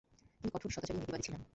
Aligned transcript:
তিনি 0.41 0.49
কঠোর 0.53 0.71
সদাচারী 0.73 0.97
ও 0.97 0.99
নীতিবাদী 0.99 1.23
ছিলেন। 1.25 1.41